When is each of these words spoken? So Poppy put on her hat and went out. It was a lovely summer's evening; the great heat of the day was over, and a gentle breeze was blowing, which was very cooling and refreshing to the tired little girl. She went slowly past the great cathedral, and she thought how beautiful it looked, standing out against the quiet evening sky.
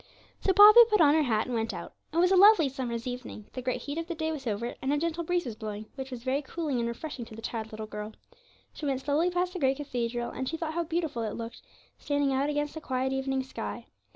So 0.39 0.51
Poppy 0.51 0.79
put 0.89 0.99
on 0.99 1.13
her 1.13 1.21
hat 1.21 1.45
and 1.45 1.53
went 1.53 1.75
out. 1.75 1.93
It 2.11 2.17
was 2.17 2.31
a 2.31 2.35
lovely 2.35 2.67
summer's 2.69 3.05
evening; 3.05 3.45
the 3.53 3.61
great 3.61 3.83
heat 3.83 3.99
of 3.99 4.07
the 4.07 4.15
day 4.15 4.31
was 4.31 4.47
over, 4.47 4.73
and 4.81 4.91
a 4.91 4.97
gentle 4.97 5.23
breeze 5.23 5.45
was 5.45 5.55
blowing, 5.55 5.85
which 5.93 6.09
was 6.09 6.23
very 6.23 6.41
cooling 6.41 6.79
and 6.79 6.87
refreshing 6.87 7.23
to 7.25 7.35
the 7.35 7.41
tired 7.43 7.71
little 7.71 7.85
girl. 7.85 8.13
She 8.73 8.87
went 8.87 9.01
slowly 9.01 9.29
past 9.29 9.53
the 9.53 9.59
great 9.59 9.77
cathedral, 9.77 10.31
and 10.31 10.49
she 10.49 10.57
thought 10.57 10.73
how 10.73 10.85
beautiful 10.85 11.21
it 11.21 11.35
looked, 11.35 11.61
standing 11.99 12.33
out 12.33 12.49
against 12.49 12.73
the 12.73 12.81
quiet 12.81 13.13
evening 13.13 13.43
sky. 13.43 13.85